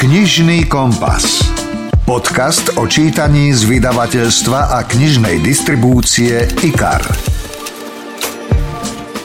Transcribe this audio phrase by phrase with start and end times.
[0.00, 1.44] Knižný kompas.
[2.08, 7.04] Podcast o čítaní z vydavateľstva a knižnej distribúcie IKAR.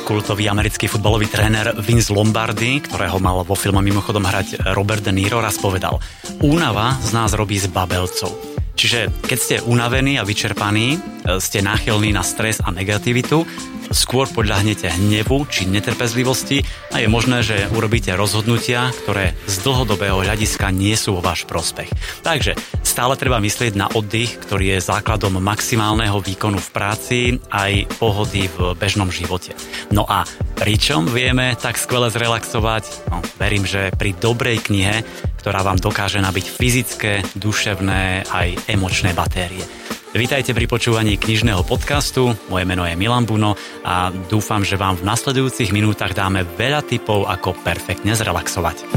[0.03, 5.39] Kultový americký futbalový tréner Vince Lombardi, ktorého mal vo filme mimochodom hrať Robert De Niro,
[5.39, 5.95] raz povedal
[6.43, 8.35] Únava z nás robí z babelcov.
[8.75, 13.47] Čiže keď ste unavení a vyčerpaní, e, ste náchylní na stres a negativitu,
[13.95, 20.67] skôr podľahnete hnevu či netrpezlivosti a je možné, že urobíte rozhodnutia, ktoré z dlhodobého hľadiska
[20.75, 21.87] nie sú vo váš prospech.
[22.19, 28.51] Takže stále treba myslieť na oddych, ktorý je základom maximálneho výkonu v práci aj pohody
[28.51, 29.55] v bežnom živote.
[29.95, 30.27] No a
[30.59, 33.07] pričom vieme tak skvele zrelaxovať?
[33.07, 35.07] No, verím, že pri dobrej knihe,
[35.39, 39.84] ktorá vám dokáže nabiť fyzické, duševné aj emočné batérie.
[40.15, 45.03] Vítajte pri počúvaní knižného podcastu, moje meno je Milan Buno a dúfam, že vám v
[45.03, 48.87] nasledujúcich minútach dáme veľa tipov, ako perfektne zrelaxovať.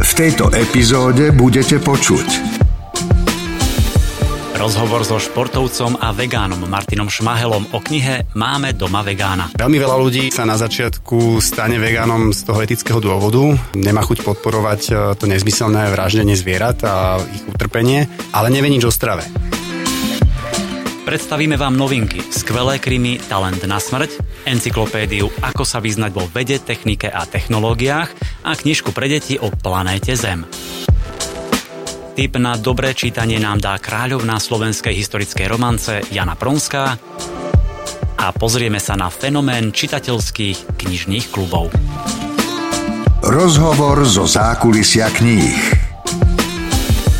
[0.00, 2.56] V tejto epizóde budete počuť
[4.56, 9.52] Rozhovor so športovcom a vegánom Martinom Šmahelom o knihe Máme doma vegána.
[9.52, 13.52] Veľmi veľa ľudí sa na začiatku stane vegánom z toho etického dôvodu.
[13.76, 18.94] Nemá chuť podporovať e, to nezmyselné vraždenie zvierat a ich utrpenie, ale nevie nič o
[18.94, 19.28] strave.
[21.04, 27.12] Predstavíme vám novinky, skvelé krymy Talent na smrť, encyklopédiu Ako sa vyznať vo vede, technike
[27.12, 28.08] a technológiách
[28.40, 30.48] a knižku pre deti o planéte Zem.
[32.16, 36.96] Tip na dobré čítanie nám dá kráľovná slovenskej historickej romance Jana Pronská
[38.16, 41.68] a pozrieme sa na fenomén čitateľských knižných klubov.
[43.20, 45.83] Rozhovor zo zákulisia kníh.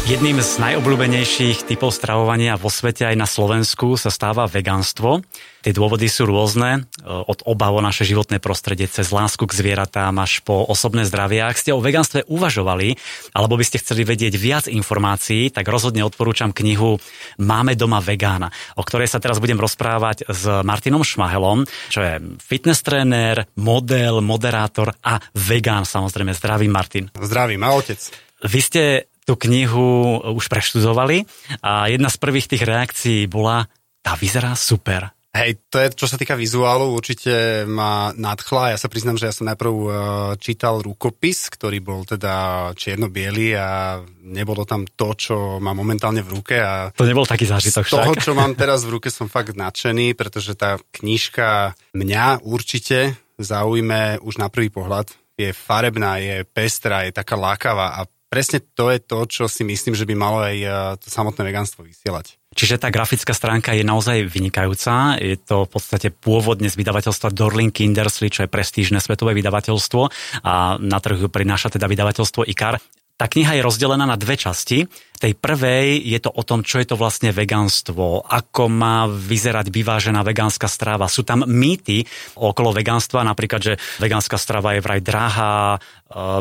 [0.04, 5.24] Jedným z najobľúbenejších typov stravovania vo svete aj na Slovensku sa stáva vegánstvo.
[5.64, 10.12] Tie dôvody sú rôzne, e, od obav o naše životné prostredie cez lásku k zvieratám
[10.20, 11.40] až po osobné zdravie.
[11.40, 13.00] Ak ste o vegánstve uvažovali,
[13.32, 17.00] alebo by ste chceli vedieť viac informácií, tak rozhodne odporúčam knihu
[17.40, 22.84] Máme doma vegána, o ktorej sa teraz budem rozprávať s Martinom Šmahelom, čo je fitness
[22.84, 26.36] tréner, model, moderátor a vegán samozrejme.
[26.36, 27.04] Zdravím, Martin.
[27.16, 28.04] Zdravím, a otec.
[28.44, 28.82] Vy ste
[29.24, 31.24] tú knihu už preštudovali
[31.64, 33.64] a jedna z prvých tých reakcií bola,
[34.04, 35.12] tá vyzerá super.
[35.34, 38.70] Hej, to je, čo sa týka vizuálu, určite ma nadchla.
[38.70, 39.90] Ja sa priznám, že ja som najprv uh,
[40.38, 46.54] čítal rukopis, ktorý bol teda čierno-biely a nebolo tam to, čo mám momentálne v ruke.
[46.62, 50.14] A to nebol taký zážitok Z toho, čo mám teraz v ruke, som fakt nadšený,
[50.14, 55.10] pretože tá knižka mňa určite zaujme už na prvý pohľad.
[55.34, 59.94] Je farebná, je pestrá, je taká lákavá a presne to je to, čo si myslím,
[59.94, 60.66] že by malo aj e,
[60.98, 62.34] to samotné vegánstvo vysielať.
[62.54, 65.22] Čiže tá grafická stránka je naozaj vynikajúca.
[65.22, 70.02] Je to v podstate pôvodne z vydavateľstva Dorling Kindersley, čo je prestížne svetové vydavateľstvo
[70.42, 72.82] a na trhu prináša teda vydavateľstvo IKAR.
[73.14, 74.90] Tá kniha je rozdelená na dve časti.
[74.90, 79.70] V tej prvej je to o tom, čo je to vlastne vegánstvo, ako má vyzerať
[79.70, 81.06] vyvážená vegánska strava.
[81.06, 82.02] Sú tam mýty
[82.34, 85.80] okolo vegánstva, napríklad, že vegánska strava je vraj drahá, e,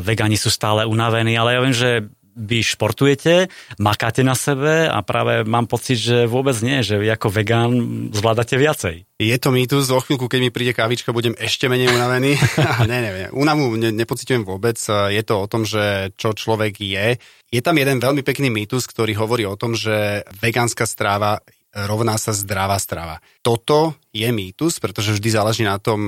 [0.02, 5.46] vegáni sú stále unavení, ale ja viem, že vy športujete, makáte na sebe a práve
[5.46, 7.72] mám pocit, že vôbec nie, že vy ako vegán
[8.10, 8.96] zvládate viacej.
[9.22, 12.36] Je to mýtus, zo chvíľku, keď mi príde kávička, budem ešte menej unavený.
[12.90, 14.76] ne, ne, unavu ne, nepocitujem vôbec.
[15.14, 17.22] Je to o tom, že čo človek je.
[17.54, 21.40] Je tam jeden veľmi pekný mýtus, ktorý hovorí o tom, že vegánska stráva
[21.74, 23.18] rovná sa zdravá strava.
[23.42, 26.06] Toto je mýtus, pretože vždy záleží na tom,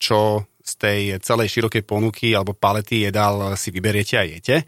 [0.00, 4.62] čo z tej celej širokej ponuky alebo palety jedál si vyberiete a jete.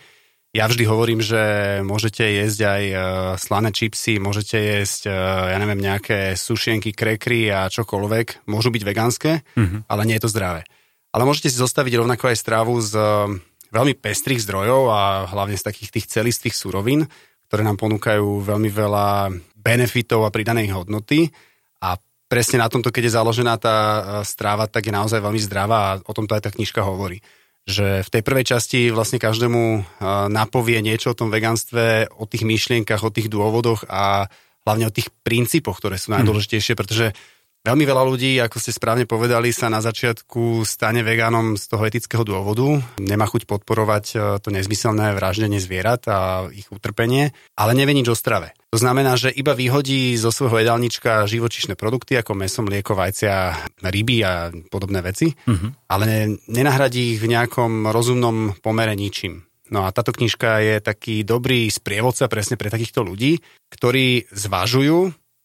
[0.54, 3.00] Ja vždy hovorím, že môžete jesť aj uh,
[3.34, 8.46] slané čipsy, môžete jesť, uh, ja neviem, nejaké sušienky, krekry a čokoľvek.
[8.46, 9.90] Môžu byť vegánske, mm-hmm.
[9.90, 10.62] ale nie je to zdravé.
[11.10, 13.34] Ale môžete si zostaviť rovnako aj stravu z uh,
[13.74, 17.10] veľmi pestrých zdrojov a hlavne z takých tých celistvých surovín,
[17.50, 21.34] ktoré nám ponúkajú veľmi veľa benefitov a pridanej hodnoty.
[21.82, 21.98] A
[22.30, 23.76] presne na tomto, keď je založená tá
[24.22, 27.18] stráva, tak je naozaj veľmi zdravá a o tomto aj tá knižka hovorí
[27.64, 29.88] že v tej prvej časti vlastne každému
[30.28, 34.28] napovie niečo o tom vegánstve, o tých myšlienkach, o tých dôvodoch a
[34.68, 37.16] hlavne o tých princípoch, ktoré sú najdôležitejšie, pretože
[37.64, 42.24] veľmi veľa ľudí, ako ste správne povedali, sa na začiatku stane vegánom z toho etického
[42.24, 42.84] dôvodu.
[43.00, 44.04] Nemá chuť podporovať
[44.44, 48.52] to nezmyselné vraždenie zvierat a ich utrpenie, ale nevie nič o strave.
[48.74, 54.18] To znamená, že iba vyhodí zo svojho jedálnička živočišné produkty ako meso, mlieko, vajcia, ryby
[54.26, 55.70] a podobné veci, uh-huh.
[55.86, 59.46] ale nenahradí ich v nejakom rozumnom pomere ničím.
[59.70, 63.38] No a táto knižka je taký dobrý sprievodca presne pre takýchto ľudí,
[63.70, 64.98] ktorí zvažujú,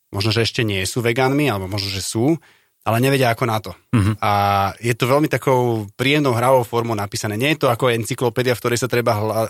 [0.09, 2.41] možno, že ešte nie sú vegánmi, alebo možno, že sú,
[2.89, 3.71] ale nevedia ako na to.
[3.89, 4.13] Uh-huh.
[4.21, 4.31] A
[4.81, 7.37] je to veľmi takou príjemnou hravou formou napísané.
[7.37, 9.49] Nie je to ako encyklopédia, v ktorej sa treba hla, e,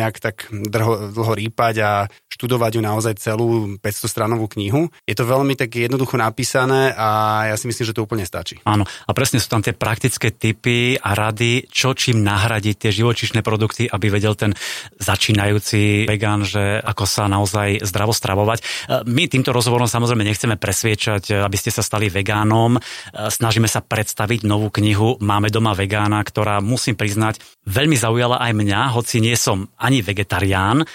[0.00, 1.90] nejak tak dlho, dlho rýpať a
[2.28, 4.88] študovať ju naozaj celú 500 stranovú knihu.
[5.08, 7.08] Je to veľmi tak jednoducho napísané a
[7.52, 8.60] ja si myslím, že to úplne stačí.
[8.68, 13.40] Áno, a presne sú tam tie praktické typy a rady, čo čím nahradiť tie živočišné
[13.40, 14.52] produkty, aby vedel ten
[15.00, 18.58] začínajúci vegán, že ako sa naozaj zdravo stravovať.
[18.60, 18.64] E,
[19.08, 22.78] my týmto rozhovorom samozrejme nechceme presviečať, aby ste sa stali vegánom, tom.
[22.78, 22.80] E,
[23.30, 28.94] snažíme sa predstaviť novú knihu Máme doma vegána, ktorá musím priznať veľmi zaujala aj mňa,
[28.94, 30.86] hoci nie som ani vegetarián, e,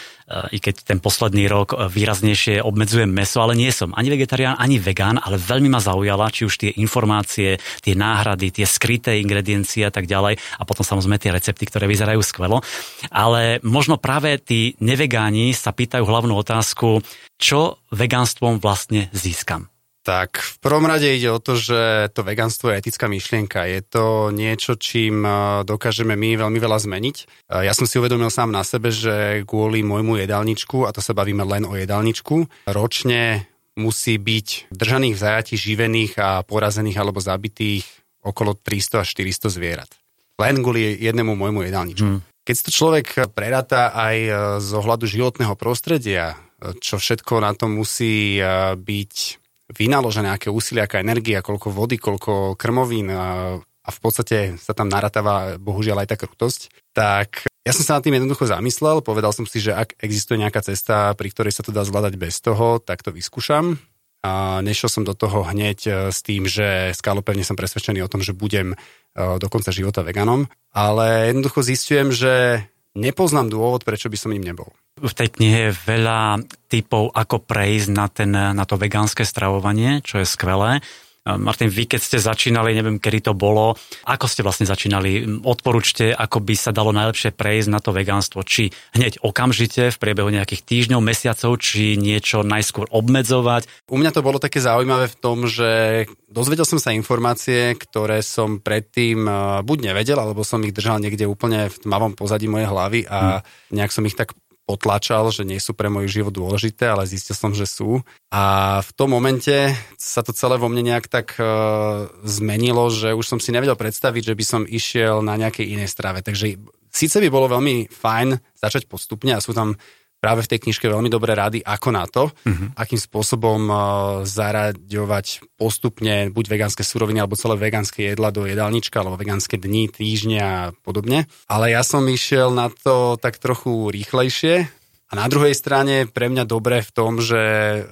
[0.55, 5.19] i keď ten posledný rok výraznejšie obmedzujem meso, ale nie som ani vegetarián, ani vegán,
[5.19, 10.07] ale veľmi ma zaujala, či už tie informácie, tie náhrady, tie skryté ingrediencie a tak
[10.07, 12.63] ďalej a potom samozrejme tie recepty, ktoré vyzerajú skvelo.
[13.11, 17.03] Ale možno práve tí nevegáni sa pýtajú hlavnú otázku,
[17.35, 19.74] čo vegánstvom vlastne získam.
[20.05, 23.65] Tak v prvom rade ide o to, že to veganstvo je etická myšlienka.
[23.65, 27.17] Je to niečo, čím e, dokážeme my veľmi veľa zmeniť.
[27.49, 31.17] E, ja som si uvedomil sám na sebe, že kvôli môjmu jedálničku, a to sa
[31.17, 33.49] bavíme len o jedálničku, ročne
[33.81, 37.89] musí byť držaných v zajati živených a porazených alebo zabitých
[38.21, 39.89] okolo 300 až 400 zvierat.
[40.37, 42.05] Len kvôli jednému môjmu jedálničku.
[42.05, 42.21] Hmm.
[42.45, 44.31] Keď si to človek preráta aj e,
[44.61, 46.37] z ohľadu životného prostredia,
[46.77, 48.37] čo všetko na to musí
[48.77, 54.77] byť vynaložené, aké úsilie, aká energia, koľko vody, koľko krmovín a, a v podstate sa
[54.77, 56.61] tam naratáva bohužiaľ aj tá krutosť,
[56.93, 60.61] tak ja som sa nad tým jednoducho zamyslel, povedal som si, že ak existuje nejaká
[60.61, 63.81] cesta, pri ktorej sa to dá zvládať bez toho, tak to vyskúšam.
[64.25, 68.25] A nešiel som do toho hneď e, s tým, že skálopevne som presvedčený o tom,
[68.25, 68.77] že budem e,
[69.13, 72.65] do konca života veganom, ale jednoducho zistujem, že
[72.97, 74.73] nepoznám dôvod, prečo by som im nebol.
[75.05, 80.17] V tej knihe je veľa typov, ako prejsť na, ten, na to vegánske stravovanie, čo
[80.17, 80.81] je skvelé.
[81.25, 83.73] Martin, vy keď ste začínali, neviem, kedy to bolo,
[84.05, 85.41] ako ste vlastne začínali?
[85.41, 88.45] Odporúčte, ako by sa dalo najlepšie prejsť na to vegánstvo.
[88.45, 93.89] Či hneď okamžite, v priebehu nejakých týždňov, mesiacov, či niečo najskôr obmedzovať?
[93.89, 98.61] U mňa to bolo také zaujímavé v tom, že dozvedel som sa informácie, ktoré som
[98.61, 99.35] predtým eh,
[99.65, 103.73] buď nevedel, alebo som ich držal niekde úplne v tmavom pozadí mojej hlavy a hmm.
[103.73, 107.53] nejak som ich tak potlačal, že nie sú pre môj život dôležité, ale zistil som,
[107.53, 108.01] že sú.
[108.33, 113.25] A v tom momente sa to celé vo mne nejak tak uh, zmenilo, že už
[113.29, 116.25] som si nevedel predstaviť, že by som išiel na nejakej inej strave.
[116.25, 116.57] Takže
[116.89, 119.77] síce by bolo veľmi fajn začať postupne a sú tam
[120.25, 122.73] práve v tej knižke veľmi dobré rady, ako na to, uh-huh.
[122.73, 123.77] akým spôsobom uh,
[124.25, 130.41] zaraďovať postupne buď vegánske suroviny alebo celé vegánske jedla do jedálnička alebo vegánske dni, týždňa
[130.41, 131.29] a podobne.
[131.45, 134.65] Ale ja som išiel na to tak trochu rýchlejšie
[135.05, 137.37] a na druhej strane pre mňa dobré v tom, že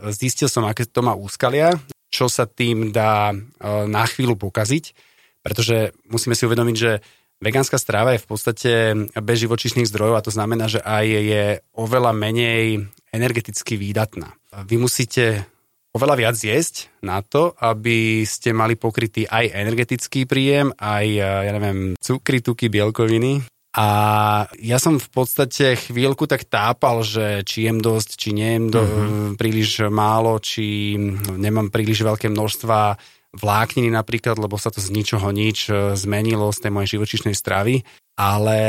[0.10, 1.78] zistil som, aké to má úskalia,
[2.10, 4.98] čo sa tým dá uh, na chvíľu pokaziť,
[5.46, 6.98] pretože musíme si uvedomiť, že
[7.44, 8.72] Vegánska strava je v podstate
[9.20, 11.44] bez živočišných zdrojov a to znamená, že aj je
[11.76, 14.32] oveľa menej energeticky výdatná.
[14.64, 15.44] Vy musíte
[15.94, 22.00] oveľa viac jesť na to, aby ste mali pokrytý aj energetický príjem, aj, ja neviem,
[22.00, 23.46] cukry, tuky, bielkoviny.
[23.74, 23.88] A
[24.62, 29.34] ja som v podstate chvíľku tak tápal, že či jem dosť, či nejem do, mm-hmm.
[29.34, 30.94] príliš málo, či
[31.34, 32.80] nemám príliš veľké množstva
[33.34, 37.82] vlákniny napríklad, lebo sa to z ničoho nič e, zmenilo z tej mojej živočišnej stravy,
[38.14, 38.60] ale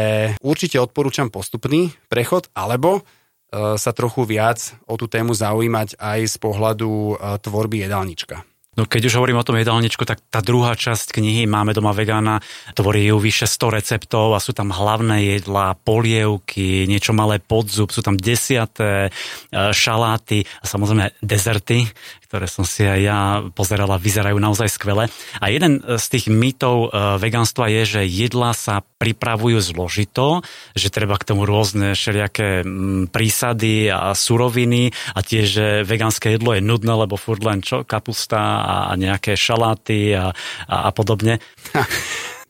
[0.41, 6.37] určite odporúčam postupný prechod, alebo e, sa trochu viac o tú tému zaujímať aj z
[6.41, 8.41] pohľadu e, tvorby jedálnička.
[8.75, 12.43] No keď už hovorím o tom jedálničku, tak tá druhá časť knihy Máme doma vegána
[12.75, 18.03] tvorí ju vyše 100 receptov a sú tam hlavné jedlá, polievky, niečo malé podzub, sú
[18.03, 19.15] tam desiaté,
[19.55, 21.87] šaláty a samozrejme dezerty,
[22.34, 23.19] ktoré som si aj ja
[23.55, 25.06] pozerala, vyzerajú naozaj skvele.
[25.38, 30.43] A jeden z tých mýtov e, vegánstva je, že jedlá sa pripravujú zložito,
[30.74, 36.58] že treba k tomu rôzne všelijaké mm, prísady a suroviny a tiež, že vegánske jedlo
[36.58, 40.34] je nudné, lebo furt len čo, kapusta a nejaké šaláty a,
[40.67, 41.38] a, a podobne.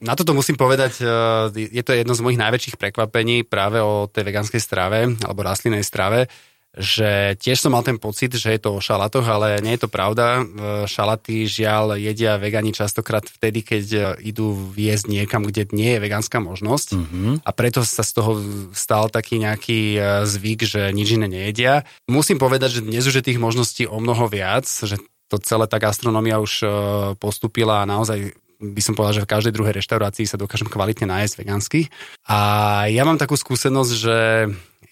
[0.09, 4.33] Na toto musím povedať, e, je to jedno z mojich najväčších prekvapení práve o tej
[4.33, 6.25] vegánskej strave alebo rastlinnej strave,
[6.75, 9.91] že tiež som mal ten pocit, že je to o šalatoch, ale nie je to
[9.91, 10.43] pravda.
[10.43, 10.45] E,
[10.91, 14.01] šalaty žiaľ jedia vegani častokrát vtedy, keď e,
[14.35, 17.35] idú viesť niekam, kde nie je vegánska možnosť mm-hmm.
[17.47, 18.43] a preto sa z toho
[18.75, 21.87] stal taký nejaký e, zvyk, že nič iné nejedia.
[22.11, 24.99] Musím povedať, že dnes už je tých možností o mnoho viac, že
[25.31, 26.63] to celé tá gastronomia už
[27.17, 31.35] postupila a naozaj by som povedal, že v každej druhej reštaurácii sa dokážem kvalitne nájsť
[31.37, 31.81] vegánsky.
[32.25, 32.39] A
[32.89, 34.17] ja mám takú skúsenosť, že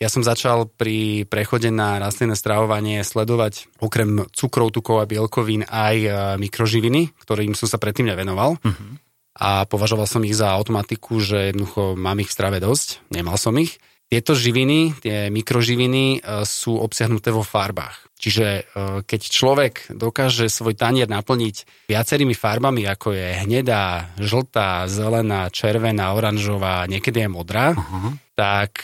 [0.03, 5.97] Ja som začal pri prechode na rastlinné stravovanie sledovať okrem cukrov, tukov a bielkovín aj
[6.03, 6.11] e,
[6.43, 8.59] mikroživiny, ktorým som sa predtým nevenoval.
[8.59, 8.99] Uh-huh.
[9.39, 13.15] A považoval som ich za automatiku, že jednoducho mám ich v strave dosť.
[13.15, 13.79] Nemal som ich.
[14.11, 18.11] Tieto živiny, tie mikroživiny e, sú obsiahnuté vo farbách.
[18.19, 18.63] Čiže e,
[19.07, 26.91] keď človek dokáže svoj tanier naplniť viacerými farbami, ako je hnedá, žltá, zelená, červená, oranžová,
[26.91, 28.19] niekedy aj modrá, uh-huh.
[28.35, 28.83] tak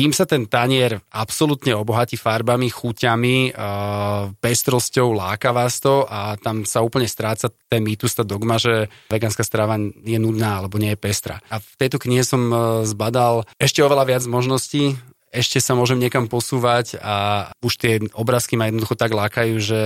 [0.00, 3.52] tým sa ten tanier absolútne obohatí farbami, chuťami,
[4.40, 9.44] pestrosťou, láka vás to a tam sa úplne stráca ten mýtus, tá dogma, že vegánska
[9.44, 11.44] strava je nudná alebo nie je pestrá.
[11.52, 12.56] A v tejto knihe som e,
[12.88, 14.96] zbadal ešte oveľa viac možností,
[15.30, 19.80] ešte sa môžem niekam posúvať a už tie obrázky ma jednoducho tak lákajú, že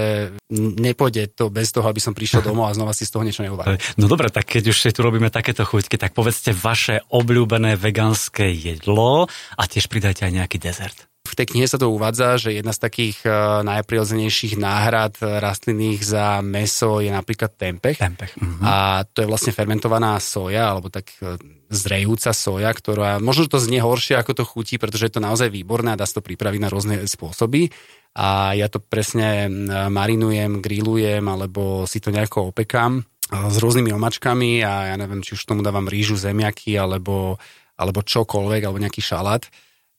[0.53, 3.77] nepôjde to bez toho, aby som prišiel domov a znova si z toho niečo neuvaril.
[4.01, 9.29] No dobre, tak keď už tu robíme takéto chuťky, tak povedzte vaše obľúbené vegánske jedlo
[9.55, 11.14] a tiež pridajte aj nejaký dezert.
[11.25, 16.39] V tej knihe sa to uvádza, že jedna z takých uh, najprirodzenejších náhrad rastlinných za
[16.45, 17.99] meso je napríklad tempeh.
[17.99, 18.31] Tempeh.
[18.39, 18.61] Uh-huh.
[18.63, 21.35] A to je vlastne fermentovaná soja, alebo tak uh,
[21.73, 25.97] zrejúca soja, ktorá možno to znie horšie, ako to chutí, pretože je to naozaj výborné
[25.97, 27.73] a dá sa to pripraviť na rôzne spôsoby.
[28.15, 29.51] A ja to presne
[29.91, 35.43] marinujem, grillujem, alebo si to nejako opekám s rôznymi omačkami a ja neviem, či už
[35.43, 37.43] tomu dávam rýžu, zemiaky, alebo,
[37.75, 39.51] alebo čokoľvek, alebo nejaký šalát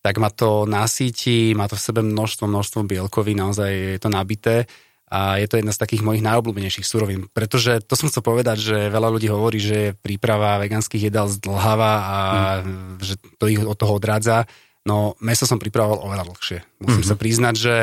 [0.06, 4.70] tak ma to nasíti, má to v sebe množstvo, množstvo bielkový, naozaj je to nabité
[5.10, 7.26] a je to jedna z takých mojich najobľúbenejších surovín.
[7.34, 12.18] Pretože to som chcel povedať, že veľa ľudí hovorí, že príprava vegánskych jedál zdlháva a
[12.62, 13.02] mm.
[13.02, 14.46] že to ich od toho odrádza.
[14.86, 16.60] No meso som pripravoval oveľa dlhšie.
[16.86, 17.10] Musím mm-hmm.
[17.10, 17.76] sa priznať, že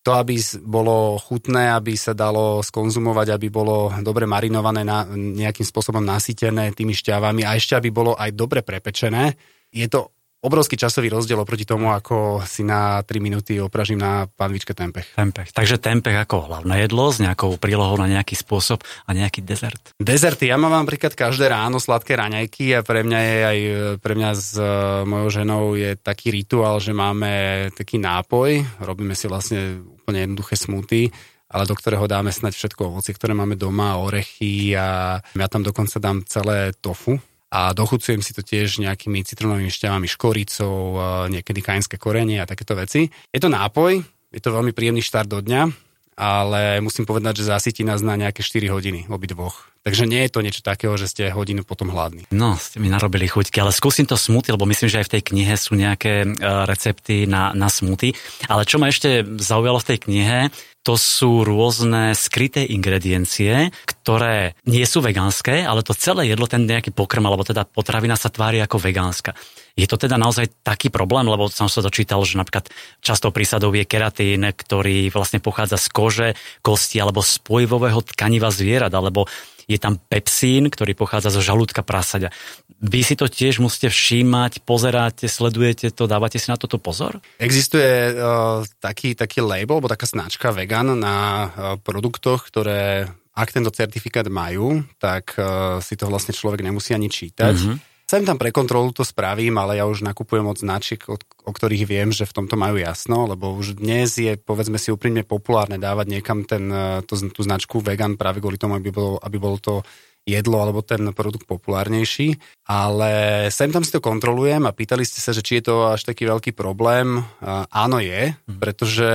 [0.00, 6.00] to, aby bolo chutné, aby sa dalo skonzumovať, aby bolo dobre marinované, na, nejakým spôsobom
[6.00, 9.36] nasýtené tými šťavami a ešte aby bolo aj dobre prepečené,
[9.68, 10.15] je to
[10.46, 15.18] obrovský časový rozdiel oproti tomu, ako si na 3 minúty opražím na panvičke tempeh.
[15.18, 15.50] Tempeh.
[15.50, 19.92] Takže tempeh ako hlavné jedlo s nejakou prílohou na nejaký spôsob a nejaký dezert.
[19.98, 20.46] Dezerty.
[20.46, 23.58] Ja mám napríklad každé ráno sladké raňajky a pre mňa je aj
[23.98, 24.64] pre mňa s e,
[25.02, 28.62] mojou ženou je taký rituál, že máme taký nápoj.
[28.78, 31.10] Robíme si vlastne úplne jednoduché smuty
[31.46, 36.02] ale do ktorého dáme snať všetko ovoci, ktoré máme doma, orechy a ja tam dokonca
[36.02, 40.98] dám celé tofu, a dochucujem si to tiež nejakými citronovými šťavami, škoricou,
[41.30, 43.06] niekedy kajenské korenie a takéto veci.
[43.30, 44.02] Je to nápoj,
[44.34, 45.70] je to veľmi príjemný štart do dňa,
[46.16, 49.68] ale musím povedať, že zasytí nás na nejaké 4 hodiny, obidvoch.
[49.86, 52.26] Takže nie je to niečo takého, že ste hodinu potom hladní.
[52.34, 55.22] No, ste mi narobili chuťky, ale skúsim to smuty, lebo myslím, že aj v tej
[55.30, 56.28] knihe sú nejaké e,
[56.66, 58.10] recepty na, na smuty.
[58.50, 60.38] Ale čo ma ešte zaujalo v tej knihe,
[60.86, 66.94] to sú rôzne skryté ingrediencie, ktoré nie sú vegánske, ale to celé jedlo, ten nejaký
[66.94, 69.34] pokrm, alebo teda potravina sa tvári ako vegánska.
[69.74, 72.70] Je to teda naozaj taký problém, lebo som sa dočítal, že napríklad
[73.02, 76.28] často prísadou je keratín, ktorý vlastne pochádza z kože,
[76.62, 79.26] kosti alebo spojivového tkaniva zvierat, alebo
[79.66, 82.30] je tam pepsín, ktorý pochádza zo žalúdka prasaďa.
[82.78, 87.18] Vy si to tiež musíte všímať, pozeráte, sledujete to, dávate si na toto pozor?
[87.42, 91.48] Existuje uh, taký, taký label, alebo taká značka vegan na uh,
[91.82, 97.56] produktoch, ktoré ak tento certifikát majú, tak uh, si to vlastne človek nemusí ani čítať.
[97.58, 101.50] Mm-hmm Sem tam pre kontrolu to spravím, ale ja už nakupujem od značiek, o, o
[101.50, 105.74] ktorých viem, že v tomto majú jasno, lebo už dnes je, povedzme si úprimne populárne
[105.74, 109.58] dávať niekam ten, e, to, tú značku vegan práve kvôli tomu, aby bolo, aby bolo
[109.58, 109.82] to
[110.22, 112.38] jedlo alebo ten produkt populárnejší,
[112.70, 116.02] ale sem tam si to kontrolujem a pýtali ste sa, že či je to až
[116.02, 117.22] taký veľký problém.
[117.42, 118.58] Uh, áno je, hm.
[118.58, 119.10] pretože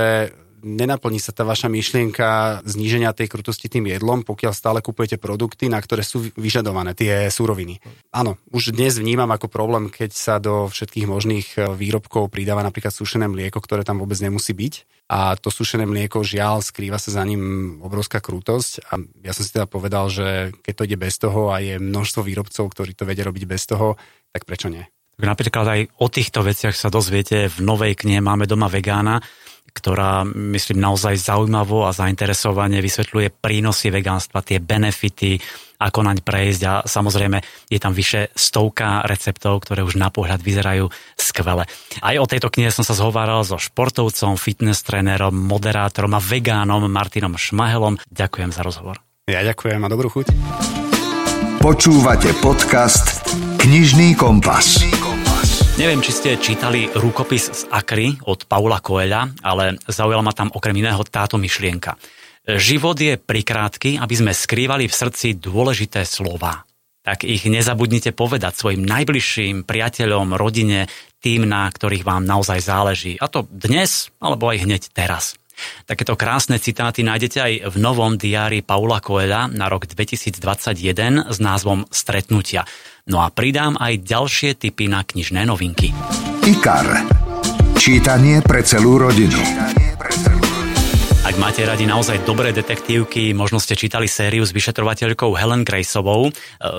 [0.62, 5.82] nenaplní sa tá vaša myšlienka zníženia tej krutosti tým jedlom, pokiaľ stále kupujete produkty, na
[5.82, 7.82] ktoré sú vyžadované tie súroviny.
[8.14, 12.94] Áno, už dnes vnímam ako problém, keď sa do všetkých možných e, výrobkov pridáva napríklad
[12.94, 15.04] sušené mlieko, ktoré tam vôbec nemusí byť.
[15.12, 18.88] A to sušené mlieko, žiaľ, skrýva sa za ním obrovská krutosť.
[18.88, 22.24] A ja som si teda povedal, že keď to ide bez toho a je množstvo
[22.24, 24.00] výrobcov, ktorí to vedia robiť bez toho,
[24.32, 24.86] tak prečo nie?
[25.20, 29.20] Napríklad aj o týchto veciach sa dozviete v novej knihe Máme doma vegána,
[29.72, 35.40] ktorá, myslím, naozaj zaujímavo a zainteresovane vysvetľuje prínosy vegánstva, tie benefity,
[35.82, 40.86] ako naň prejsť a samozrejme je tam vyše stovka receptov, ktoré už na pohľad vyzerajú
[41.18, 41.66] skvele.
[41.98, 47.34] Aj o tejto knihe som sa zhováral so športovcom, fitness trénerom, moderátorom a vegánom Martinom
[47.34, 47.98] Šmahelom.
[48.06, 49.02] Ďakujem za rozhovor.
[49.26, 50.30] Ja ďakujem a dobrú chuť.
[51.62, 53.22] Počúvate podcast
[53.58, 54.82] Knižný kompas.
[54.82, 55.01] Knižný kompas.
[55.72, 60.76] Neviem, či ste čítali rukopis z Akry od Paula Koeľa, ale zaujala ma tam okrem
[60.76, 61.96] iného táto myšlienka.
[62.44, 66.68] Život je prikrátky, aby sme skrývali v srdci dôležité slova.
[67.02, 70.86] tak ich nezabudnite povedať svojim najbližším priateľom, rodine,
[71.18, 73.18] tým, na ktorých vám naozaj záleží.
[73.18, 75.34] A to dnes, alebo aj hneď teraz.
[75.86, 81.86] Takéto krásne citáty nájdete aj v novom diári Paula Coela na rok 2021 s názvom
[81.90, 82.66] Stretnutia.
[83.02, 85.90] No a pridám aj ďalšie typy na knižné novinky.
[86.46, 86.86] IKAR.
[87.74, 89.42] Čítanie pre celú rodinu.
[91.26, 96.30] Ak máte radi naozaj dobré detektívky, možno ste čítali sériu s vyšetrovateľkou Helen Graceovou.
[96.30, 96.32] E,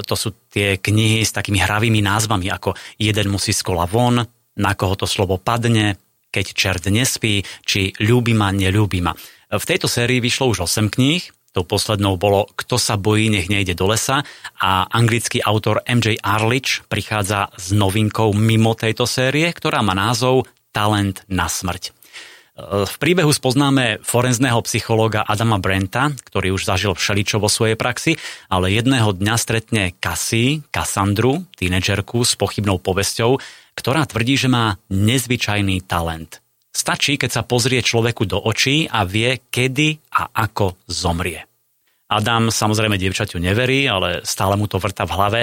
[0.08, 4.24] to sú tie knihy s takými hravými názvami ako Jeden musí z kola von,
[4.56, 6.00] Na koho to slovo padne,
[6.32, 9.12] Keď čert nespí, či Ľúbi ma, neľúbi ma.
[9.12, 11.24] E, v tejto sérii vyšlo už 8 kníh,
[11.54, 14.26] Tou poslednou bolo Kto sa bojí, nech nejde do lesa
[14.58, 21.22] a anglický autor MJ Arlich prichádza s novinkou mimo tejto série, ktorá má názov Talent
[21.30, 21.94] na smrť.
[22.62, 28.14] V príbehu spoznáme forenzného psychológa Adama Brenta, ktorý už zažil všeličo vo svojej praxi,
[28.46, 33.42] ale jedného dňa stretne Cassie, Cassandru, tínedžerku s pochybnou povesťou,
[33.74, 36.43] ktorá tvrdí, že má nezvyčajný talent.
[36.74, 41.46] Stačí, keď sa pozrie človeku do očí a vie, kedy a ako zomrie.
[42.10, 45.42] Adam samozrejme dievčaťu neverí, ale stále mu to vrta v hlave.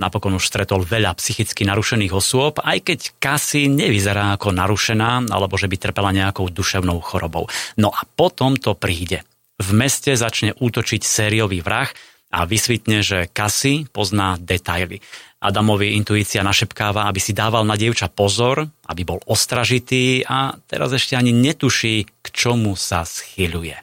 [0.00, 5.68] Napokon už stretol veľa psychicky narušených osôb, aj keď Cassie nevyzerá ako narušená, alebo že
[5.68, 7.48] by trpela nejakou duševnou chorobou.
[7.76, 9.28] No a potom to príde.
[9.56, 11.88] V meste začne útočiť sériový vrah
[12.30, 14.98] a vysvitne, že Cassie pozná detaily.
[15.36, 21.14] Adamovi intuícia našepkáva, aby si dával na dievča pozor, aby bol ostražitý a teraz ešte
[21.14, 23.76] ani netuší, k čomu sa schyľuje.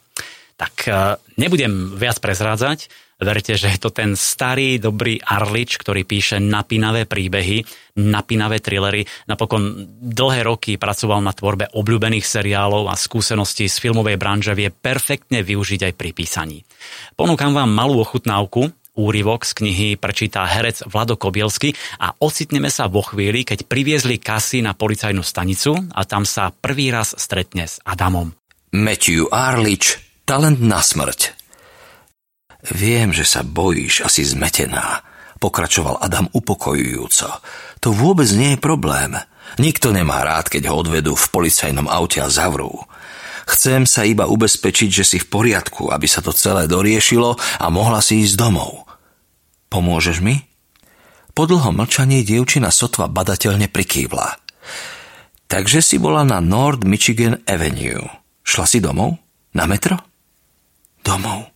[0.60, 0.92] Tak e,
[1.40, 2.90] nebudem viac prezrádzať.
[3.24, 7.64] Verte, že je to ten starý, dobrý Arlič, ktorý píše napínavé príbehy,
[8.02, 9.08] napínavé thrillery.
[9.30, 15.40] Napokon dlhé roky pracoval na tvorbe obľúbených seriálov a skúsenosti z filmovej branže vie perfektne
[15.46, 16.60] využiť aj pri písaní.
[17.14, 23.02] Ponúkam vám malú ochutnávku, úryvok z knihy prečíta herec Vlado Kobielsky a ocitneme sa vo
[23.02, 28.34] chvíli, keď priviezli kasy na policajnú stanicu a tam sa prvý raz stretne s Adamom.
[28.74, 31.36] Matthew Arlič Talent na smrť.
[32.72, 35.04] Viem, že sa bojíš, asi zmetená,
[35.36, 37.28] pokračoval Adam upokojujúco.
[37.84, 39.20] To vôbec nie je problém.
[39.60, 42.72] Nikto nemá rád, keď ho odvedú v policajnom aute a zavrú.
[43.44, 48.00] Chcem sa iba ubezpečiť, že si v poriadku, aby sa to celé doriešilo a mohla
[48.00, 48.88] si ísť domov.
[49.68, 50.40] Pomôžeš mi?
[51.34, 54.38] Po dlhom mlčaní dievčina sotva badateľne prikývla.
[55.50, 58.06] Takže si bola na North Michigan Avenue.
[58.46, 59.18] Šla si domov?
[59.58, 59.98] Na metro?
[61.02, 61.50] Domov.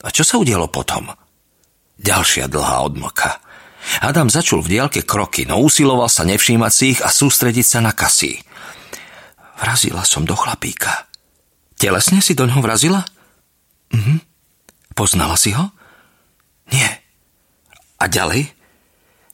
[0.00, 1.06] A čo sa udialo potom?
[2.00, 3.40] Ďalšia dlhá odmlka.
[4.04, 7.92] Adam začul v diálke kroky, no usiloval sa nevšímať si ich a sústrediť sa na
[7.96, 8.40] kasy.
[9.60, 11.06] Vrazila som do chlapíka.
[11.76, 13.04] Telesne si do ňoho vrazila?
[13.92, 14.24] Mhm.
[14.96, 15.68] Poznala si ho?
[16.72, 16.88] Nie.
[18.00, 18.48] A ďalej?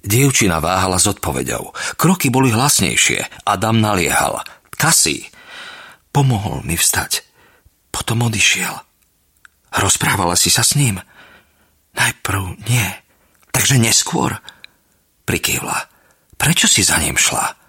[0.06, 1.74] Dievčina váhala s odpovedou.
[1.98, 3.46] Kroky boli hlasnejšie.
[3.46, 4.42] Adam naliehal.
[4.74, 5.26] Kasy.
[6.14, 7.26] Pomohol mi vstať.
[7.90, 8.70] Potom odišiel.
[9.74, 11.02] Rozprávala si sa s ním?
[11.98, 12.86] Najprv nie.
[13.50, 14.38] Takže neskôr?
[15.26, 15.90] Prikývla.
[16.38, 17.65] Prečo si za ním šla?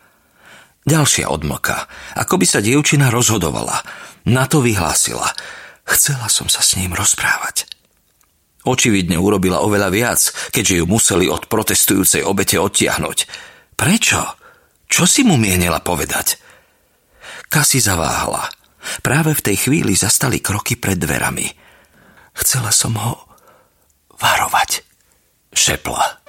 [0.87, 1.85] Ďalšia odmlka.
[2.15, 3.83] Ako by sa dievčina rozhodovala.
[4.31, 5.27] Na to vyhlásila.
[5.83, 7.67] Chcela som sa s ním rozprávať.
[8.63, 10.19] Očividne urobila oveľa viac,
[10.51, 13.17] keďže ju museli od protestujúcej obete odtiahnuť.
[13.75, 14.21] Prečo?
[14.87, 16.39] Čo si mu mienila povedať?
[17.51, 18.47] Kasi zaváhala.
[19.03, 21.47] Práve v tej chvíli zastali kroky pred dverami–
[22.37, 23.17] Chcela som ho
[24.21, 24.85] varovať.
[25.57, 26.21] Šepla.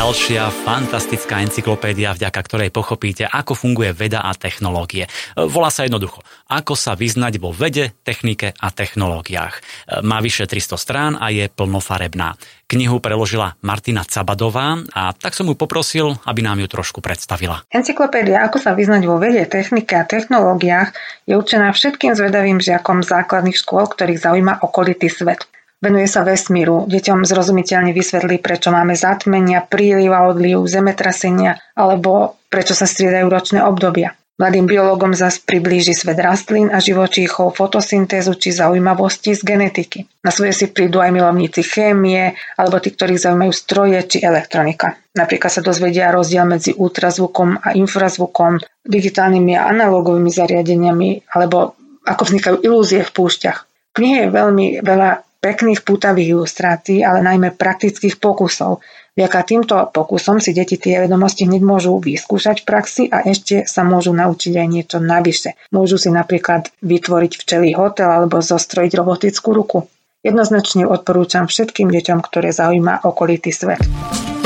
[0.00, 5.04] Ďalšia fantastická encyklopédia, vďaka ktorej pochopíte, ako funguje veda a technológie.
[5.36, 9.60] Volá sa jednoducho, ako sa vyznať vo vede, technike a technológiách.
[10.00, 12.32] Má vyše 300 strán a je plnofarebná.
[12.64, 17.68] Knihu preložila Martina Cabadová a tak som ju poprosil, aby nám ju trošku predstavila.
[17.68, 20.96] Encyklopédia Ako sa vyznať vo vede, technike a technológiách
[21.28, 25.44] je určená všetkým zvedavým žiakom základných škôl, ktorých zaujíma okolitý svet.
[25.80, 32.76] Venuje sa vesmíru, deťom zrozumiteľne vysvetlí, prečo máme zatmenia, príliv a odliv, zemetrasenia alebo prečo
[32.76, 34.12] sa striedajú ročné obdobia.
[34.36, 40.04] Mladým biológom zas priblíži svet rastlín a živočíchov, fotosyntézu či zaujímavosti z genetiky.
[40.24, 44.96] Na svoje si prídu aj milovníci chémie alebo tí, ktorých zaujímajú stroje či elektronika.
[45.16, 52.56] Napríklad sa dozvedia rozdiel medzi ultrazvukom a infrazvukom, digitálnymi a analogovými zariadeniami alebo ako vznikajú
[52.64, 53.58] ilúzie v púšťach.
[53.92, 58.84] V knihe je veľmi veľa pekných pútavých ilustrácií, ale najmä praktických pokusov.
[59.16, 63.82] Vďaka týmto pokusom si deti tie vedomosti hneď môžu vyskúšať v praxi a ešte sa
[63.82, 65.58] môžu naučiť aj niečo navyše.
[65.74, 69.78] Môžu si napríklad vytvoriť včelý hotel alebo zostrojiť robotickú ruku.
[70.20, 73.80] Jednoznačne odporúčam všetkým deťom, ktoré zaujíma okolitý svet.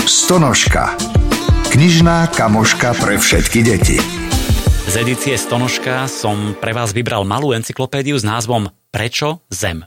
[0.07, 0.95] Stonožka.
[1.75, 3.99] Knižná kamoška pre všetky deti.
[4.85, 9.83] Z edície Stonožka som pre vás vybral malú encyklopédiu s názvom Prečo Zem?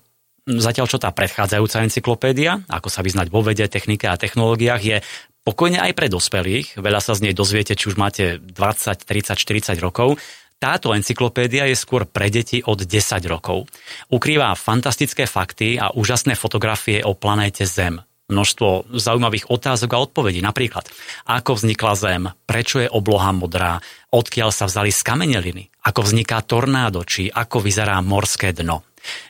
[0.47, 4.97] Zatiaľ čo tá predchádzajúca encyklopédia, ako sa vyznať vo vede, technike a technológiách, je
[5.43, 6.79] pokojne aj pre dospelých.
[6.79, 8.55] Veľa sa z nej dozviete, či už máte 20,
[9.03, 10.15] 30, 40 rokov.
[10.55, 12.87] Táto encyklopédia je skôr pre deti od 10
[13.27, 13.67] rokov.
[14.07, 17.99] Ukrýva fantastické fakty a úžasné fotografie o planéte Zem.
[18.31, 20.39] Množstvo zaujímavých otázok a odpovedí.
[20.39, 20.87] Napríklad,
[21.27, 23.83] ako vznikla Zem, prečo je obloha modrá,
[24.15, 28.86] odkiaľ sa vzali skameneliny, ako vzniká tornádo, či ako vyzerá morské dno.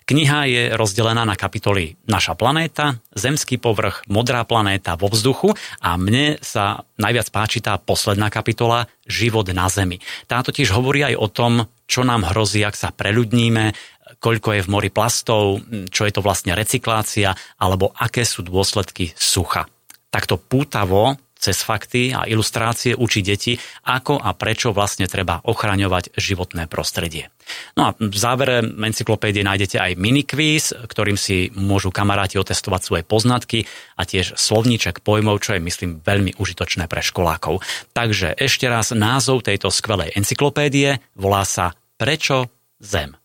[0.08, 6.40] Kniha je rozdelená na kapitoly Naša planéta, Zemský povrch, Modrá planéta vo vzduchu a mne
[6.40, 10.00] sa najviac páči tá posledná kapitola Život na Zemi.
[10.26, 11.54] Tá totiž hovorí aj o tom,
[11.88, 13.72] čo nám hrozí, ak sa preľudníme,
[14.20, 19.68] koľko je v mori plastov, čo je to vlastne recyklácia, alebo aké sú dôsledky sucha.
[20.08, 23.56] Takto pútavo cez fakty a ilustrácie učí deti,
[23.88, 27.32] ako a prečo vlastne treba ochraňovať životné prostredie.
[27.80, 33.64] No a v závere encyklopédie nájdete aj minikvíz, ktorým si môžu kamaráti otestovať svoje poznatky
[33.96, 37.64] a tiež slovníček pojmov, čo je myslím veľmi užitočné pre školákov.
[37.96, 42.52] Takže ešte raz názov tejto skvelej encyklopédie volá sa Prečo
[42.84, 43.16] Zem.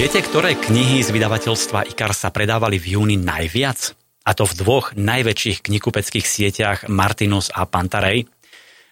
[0.00, 3.92] Viete, ktoré knihy z vydavateľstva IKAR sa predávali v júni najviac?
[4.24, 8.24] A to v dvoch najväčších knikupeckých sieťach Martinus a Pantarej.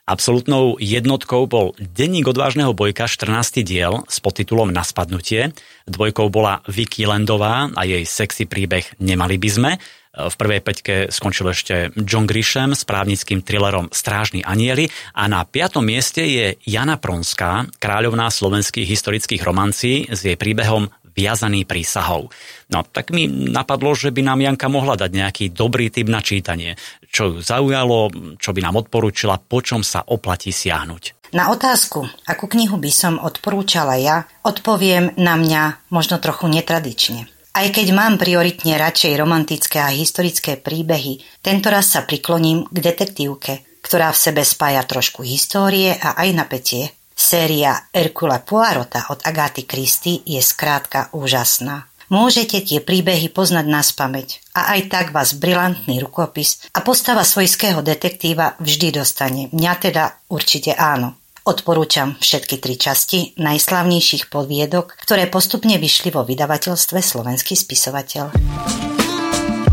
[0.05, 3.64] Absolutnou jednotkou bol Denník odvážneho bojka 14.
[3.64, 5.57] diel s podtitulom Na spadnutie.
[5.88, 9.71] Dvojkou bola Vicky Landová a jej sexy príbeh Nemali by sme.
[10.18, 15.87] V prvej peťke skončil ešte John Grisham s právnickým thrillerom Strážni anieli a na piatom
[15.87, 22.35] mieste je Jana Pronská, kráľovná slovenských historických romancí s jej príbehom viazaný prísahou.
[22.70, 26.74] No tak mi napadlo, že by nám Janka mohla dať nejaký dobrý typ na čítanie,
[27.14, 31.31] čo ju zaujalo, čo by nám odporúčila, po čom sa oplatí siahnuť.
[31.35, 37.28] Na otázku, akú knihu by som odporúčala ja, odpoviem na mňa možno trochu netradične.
[37.59, 43.83] Aj keď mám prioritne radšej romantické a historické príbehy, tento raz sa prikloním k detektívke,
[43.83, 46.94] ktorá v sebe spája trošku histórie a aj napätie.
[47.18, 51.90] Séria Erkula Poirota od Agáty Christy je skrátka úžasná.
[52.14, 57.83] Môžete tie príbehy poznať na spameť a aj tak vás brilantný rukopis a postava svojského
[57.83, 59.51] detektíva vždy dostane.
[59.51, 61.18] Mňa teda určite áno.
[61.48, 68.37] Odporúčam všetky tri časti najslavnejších podviedok, ktoré postupne vyšli vo vydavateľstve Slovenský spisovateľ.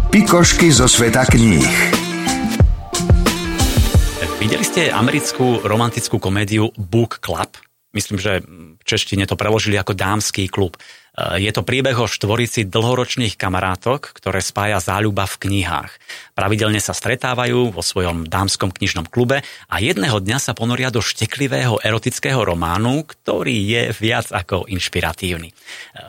[0.07, 1.67] Pikošky zo sveta kníh.
[4.39, 7.59] Videli ste americkú romantickú komédiu Book Club?
[7.91, 8.39] Myslím, že
[8.79, 10.79] v češtine to preložili ako dámsky klub.
[11.15, 15.91] E, je to príbeh o štvorici dlhoročných kamarátok, ktoré spája záľuba v knihách.
[16.35, 21.79] Pravidelne sa stretávajú vo svojom dámskom knižnom klube a jedného dňa sa ponoria do šteklivého
[21.79, 25.49] erotického románu, ktorý je viac ako inšpiratívny.
[25.51, 25.55] E,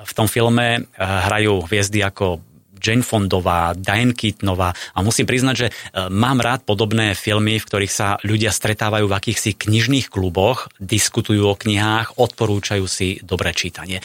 [0.02, 2.42] v tom filme e, hrajú hviezdy ako
[2.78, 5.72] Jane Fondová, Diane Keatonová a musím priznať, že e,
[6.12, 11.58] mám rád podobné filmy, v ktorých sa ľudia stretávajú v akýchsi knižných kluboch, diskutujú o
[11.58, 14.00] knihách, odporúčajú si dobré čítanie.
[14.00, 14.04] E,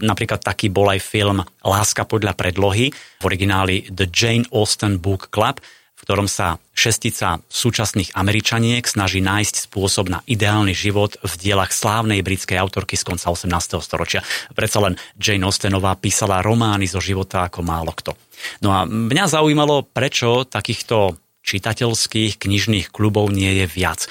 [0.00, 5.62] napríklad taký bol aj film Láska podľa predlohy v origináli The Jane Austen Book Club,
[6.02, 12.58] ktorom sa šestica súčasných Američaniek snaží nájsť spôsob na ideálny život v dielach slávnej britskej
[12.58, 13.78] autorky z konca 18.
[13.78, 14.26] storočia.
[14.50, 18.18] Predsa len Jane Austenová písala romány zo života ako málo kto.
[18.66, 21.14] No a mňa zaujímalo, prečo takýchto
[21.46, 24.06] čitateľských knižných klubov nie je viac.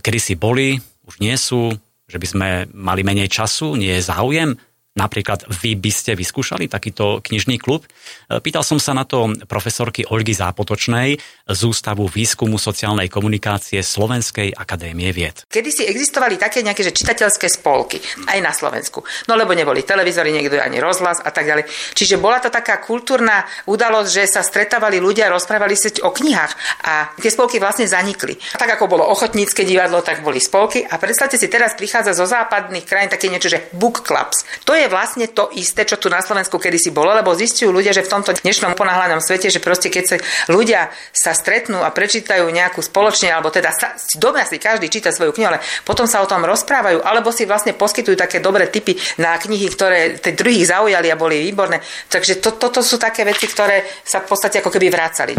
[0.00, 1.76] Kedy si boli, už nie sú,
[2.08, 4.56] že by sme mali menej času, nie je záujem.
[4.94, 7.82] Napríklad vy by ste vyskúšali takýto knižný klub?
[7.82, 11.18] E, pýtal som sa na to profesorky Olgy Zápotočnej
[11.50, 15.50] z Ústavu výskumu sociálnej komunikácie Slovenskej akadémie vied.
[15.50, 17.98] Kedy si existovali také nejaké že čitateľské spolky
[18.30, 19.02] aj na Slovensku.
[19.26, 21.66] No lebo neboli televízory, niekto ani rozhlas a tak ďalej.
[21.98, 26.52] Čiže bola to taká kultúrna udalosť, že sa stretávali ľudia, rozprávali sa o knihách
[26.86, 28.38] a tie spolky vlastne zanikli.
[28.54, 32.86] Tak ako bolo ochotnícke divadlo, tak boli spolky a predstavte si teraz prichádza zo západných
[32.86, 34.46] krajín také niečo, že book clubs.
[34.62, 37.96] To je je vlastne to isté, čo tu na Slovensku kedysi bolo, lebo zistujú ľudia,
[37.96, 40.16] že v tomto dnešnom ponáhľanom svete, že proste keď sa
[40.52, 45.32] ľudia sa stretnú a prečítajú nejakú spoločne, alebo teda sa, doma si každý číta svoju
[45.32, 49.40] knihu, ale potom sa o tom rozprávajú, alebo si vlastne poskytujú také dobré typy na
[49.40, 51.80] knihy, ktoré tie druhých zaujali a boli výborné.
[52.12, 55.32] Takže to, toto sú také veci, ktoré sa v podstate ako keby vrácali.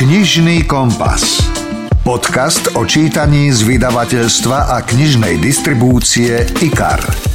[0.00, 1.44] Knižný kompas.
[2.02, 7.31] Podcast o čítaní z vydavateľstva a knižnej distribúcie IKAR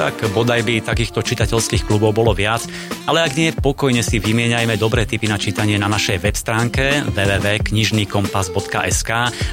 [0.00, 2.64] tak bodaj by takýchto čitateľských klubov bolo viac,
[3.04, 9.10] ale ak nie, pokojne si vymieňajme dobré tipy na čítanie na našej web stránke www.knižnykompas.sk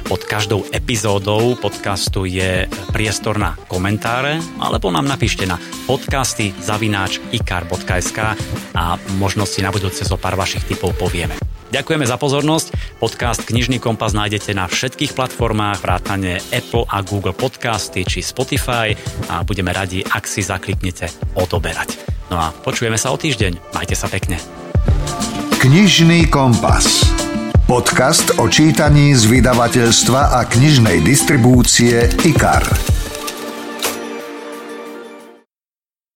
[0.08, 2.64] Pod každou epizódou podcastu je
[2.96, 8.18] priestor na komentáre, alebo nám napíšte na podcasty zavináč ikar.sk
[8.72, 11.57] a možno si na budúce zo pár vašich tipov povieme.
[11.68, 12.96] Ďakujeme za pozornosť.
[12.96, 18.96] Podcast Knižný kompas nájdete na všetkých platformách vrátane Apple a Google Podcasty či Spotify
[19.28, 22.00] a budeme radi, ak si zakliknete odoberať.
[22.32, 23.76] No a počujeme sa o týždeň.
[23.76, 24.40] Majte sa pekne.
[25.60, 27.04] Knižný kompas.
[27.68, 32.64] Podcast o čítaní z vydavateľstva a knižnej distribúcie IKAR.